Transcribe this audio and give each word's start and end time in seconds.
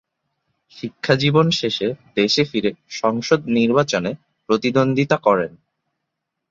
শিক্ষাজীবন 0.71 1.47
শেষে 1.51 1.87
দেশে 2.15 2.43
ফিরে 2.45 2.71
সংসদ 2.91 3.39
নির্বাচনে 3.49 4.11
প্রতিদ্বন্দ্বিতা 4.49 5.17
করেন। 5.17 5.51